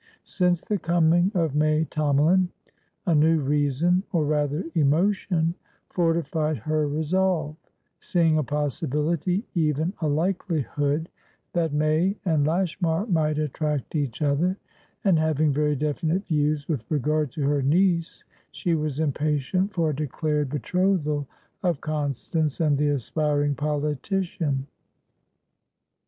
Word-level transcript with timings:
Since 0.23 0.63
the 0.67 0.79
coming 0.79 1.31
of 1.35 1.53
May 1.53 1.85
Tomalin, 1.85 2.47
a 3.05 3.13
new 3.13 3.39
reasonor 3.39 4.01
rather, 4.13 4.63
emotionfortified 4.75 6.57
her 6.57 6.87
resolve; 6.87 7.55
seeing 7.99 8.39
a 8.39 8.43
possibility, 8.43 9.45
even 9.53 9.93
a 10.01 10.07
likelihood, 10.07 11.07
that 11.53 11.71
May 11.71 12.15
and 12.25 12.47
Lashmar 12.47 13.05
might 13.05 13.37
attract 13.37 13.93
each 13.95 14.23
other, 14.23 14.57
and 15.03 15.19
having 15.19 15.53
very 15.53 15.75
definite 15.75 16.25
views 16.25 16.67
with 16.67 16.83
regard 16.89 17.29
to 17.33 17.43
her 17.43 17.61
niece, 17.61 18.23
she 18.49 18.73
was 18.73 18.99
impatient 18.99 19.71
for 19.71 19.91
a 19.91 19.95
declared 19.95 20.49
betrothal 20.49 21.27
of 21.61 21.79
Constance 21.79 22.59
and 22.59 22.75
the 22.79 22.87
aspiring 22.89 23.53
politician. 23.53 24.65